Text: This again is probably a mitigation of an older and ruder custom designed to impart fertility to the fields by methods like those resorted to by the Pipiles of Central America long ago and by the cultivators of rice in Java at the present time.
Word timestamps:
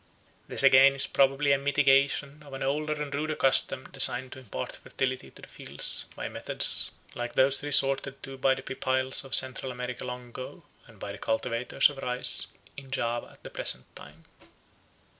This 0.47 0.63
again 0.63 0.95
is 0.95 1.05
probably 1.05 1.51
a 1.51 1.59
mitigation 1.59 2.41
of 2.41 2.53
an 2.53 2.63
older 2.63 2.99
and 2.99 3.13
ruder 3.13 3.35
custom 3.35 3.87
designed 3.91 4.31
to 4.31 4.39
impart 4.39 4.77
fertility 4.77 5.29
to 5.29 5.43
the 5.43 5.47
fields 5.47 6.07
by 6.15 6.27
methods 6.27 6.91
like 7.13 7.33
those 7.35 7.61
resorted 7.61 8.23
to 8.23 8.35
by 8.39 8.55
the 8.55 8.63
Pipiles 8.63 9.23
of 9.23 9.35
Central 9.35 9.71
America 9.71 10.03
long 10.03 10.29
ago 10.29 10.63
and 10.87 10.97
by 10.99 11.11
the 11.11 11.19
cultivators 11.19 11.91
of 11.91 11.99
rice 11.99 12.47
in 12.75 12.89
Java 12.89 13.29
at 13.31 13.43
the 13.43 13.51
present 13.51 13.95
time. 13.95 14.25